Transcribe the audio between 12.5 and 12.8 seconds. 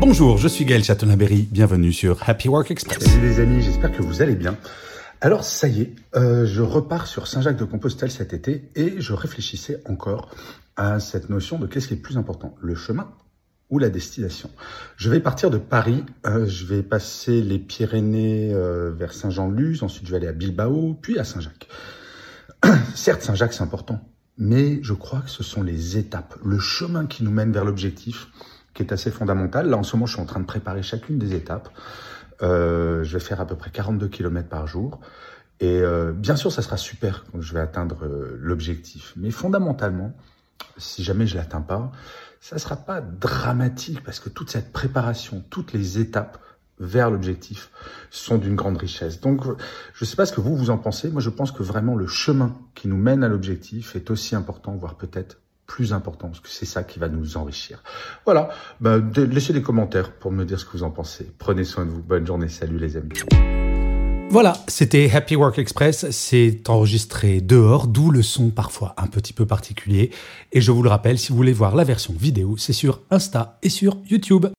le